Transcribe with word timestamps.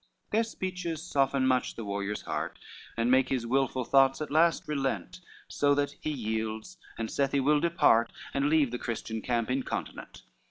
LI 0.01 0.29
Their 0.37 0.43
speeches 0.45 1.03
soften 1.03 1.45
much 1.45 1.75
the 1.75 1.85
warrior's 1.85 2.23
heart, 2.23 2.57
And 2.97 3.11
make 3.11 3.29
his 3.29 3.45
wilful 3.45 3.85
thoughts 3.85 4.19
at 4.19 4.31
last 4.31 4.67
relent, 4.67 5.21
So 5.47 5.75
that 5.75 5.95
he 6.01 6.09
yields, 6.09 6.79
and 6.97 7.11
saith 7.11 7.33
he 7.33 7.39
will 7.39 7.59
depart, 7.59 8.11
And 8.33 8.49
leave 8.49 8.71
the 8.71 8.79
Christian 8.79 9.21
camp 9.21 9.51
incontinent. 9.51 10.23